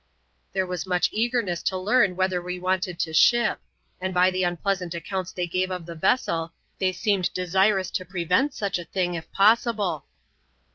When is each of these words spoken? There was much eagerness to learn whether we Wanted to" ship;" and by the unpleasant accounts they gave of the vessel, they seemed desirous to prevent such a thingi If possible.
There 0.53 0.65
was 0.65 0.87
much 0.87 1.11
eagerness 1.13 1.61
to 1.61 1.77
learn 1.77 2.15
whether 2.15 2.41
we 2.41 2.57
Wanted 2.57 2.97
to" 3.01 3.13
ship;" 3.29 3.61
and 4.01 4.15
by 4.15 4.31
the 4.31 4.41
unpleasant 4.41 4.95
accounts 4.95 5.31
they 5.31 5.45
gave 5.45 5.69
of 5.69 5.85
the 5.85 5.93
vessel, 5.93 6.53
they 6.79 6.91
seemed 6.91 7.31
desirous 7.33 7.91
to 7.91 8.03
prevent 8.05 8.55
such 8.55 8.79
a 8.79 8.83
thingi 8.85 9.15
If 9.19 9.31
possible. 9.31 10.05